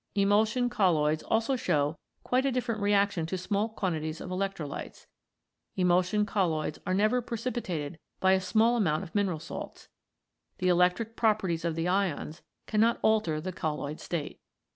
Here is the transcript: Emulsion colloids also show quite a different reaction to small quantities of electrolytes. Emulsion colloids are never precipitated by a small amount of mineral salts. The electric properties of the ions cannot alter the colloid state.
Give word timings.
Emulsion 0.15 0.67
colloids 0.67 1.21
also 1.21 1.55
show 1.55 1.95
quite 2.23 2.43
a 2.43 2.51
different 2.51 2.81
reaction 2.81 3.27
to 3.27 3.37
small 3.37 3.69
quantities 3.69 4.19
of 4.19 4.31
electrolytes. 4.31 5.05
Emulsion 5.75 6.25
colloids 6.25 6.79
are 6.87 6.93
never 6.95 7.21
precipitated 7.21 7.99
by 8.19 8.31
a 8.31 8.41
small 8.41 8.75
amount 8.75 9.03
of 9.03 9.13
mineral 9.13 9.37
salts. 9.37 9.89
The 10.57 10.69
electric 10.69 11.15
properties 11.15 11.63
of 11.63 11.75
the 11.75 11.87
ions 11.87 12.41
cannot 12.65 12.97
alter 13.03 13.39
the 13.39 13.51
colloid 13.53 13.99
state. 13.99 14.39